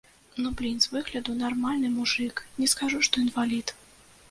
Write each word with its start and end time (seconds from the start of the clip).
Ну, 0.43 0.51
блін, 0.61 0.79
з 0.85 0.89
выгляду 0.93 1.35
нармальны 1.43 1.93
мужык, 1.99 2.43
не 2.63 2.73
скажу, 2.75 3.05
што 3.11 3.25
інвалід. 3.29 3.79